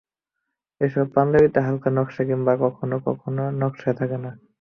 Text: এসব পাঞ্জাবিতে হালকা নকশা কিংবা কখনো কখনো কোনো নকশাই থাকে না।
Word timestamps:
এসব 0.81 1.05
পাঞ্জাবিতে 1.15 1.59
হালকা 1.65 1.89
নকশা 1.91 2.23
কিংবা 2.29 2.53
কখনো 2.63 2.95
কখনো 2.99 3.15
কোনো 3.23 3.57
নকশাই 3.61 3.93
থাকে 3.99 4.17
না। 4.23 4.31